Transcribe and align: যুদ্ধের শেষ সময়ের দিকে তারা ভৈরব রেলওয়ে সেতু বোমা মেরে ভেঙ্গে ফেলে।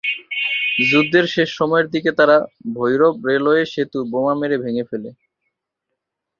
যুদ্ধের 0.89 1.25
শেষ 1.27 1.49
সময়ের 1.59 1.87
দিকে 1.89 2.11
তারা 2.19 2.37
ভৈরব 2.75 3.15
রেলওয়ে 3.27 3.63
সেতু 3.73 3.99
বোমা 4.11 4.33
মেরে 4.39 4.57
ভেঙ্গে 4.63 4.85
ফেলে। 4.89 5.09